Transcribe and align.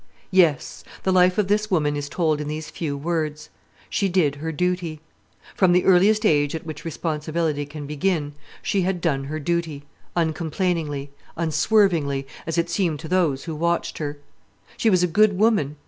Yes, 0.31 0.83
the 1.03 1.11
life 1.11 1.37
of 1.37 1.47
this 1.47 1.69
woman 1.69 1.95
is 1.95 2.09
told 2.09 2.41
in 2.41 2.47
these 2.47 2.71
few 2.71 2.97
words: 2.97 3.51
she 3.87 4.09
did 4.09 4.37
her 4.37 4.51
duty. 4.51 4.99
From 5.53 5.73
the 5.73 5.85
earliest 5.85 6.25
age 6.25 6.55
at 6.55 6.65
which 6.65 6.83
responsibility 6.83 7.67
can 7.67 7.85
begin, 7.85 8.33
she 8.63 8.81
had 8.81 8.99
done 8.99 9.25
her 9.25 9.39
duty, 9.39 9.83
uncomplainingly, 10.15 11.11
unswervingly, 11.37 12.25
as 12.47 12.57
it 12.57 12.67
seemed 12.71 12.99
to 13.01 13.07
those 13.07 13.43
who 13.43 13.53
watched 13.53 13.99
her. 13.99 14.17
She 14.75 14.89
was 14.89 15.03
a 15.03 15.07
good 15.07 15.37
woman. 15.37 15.75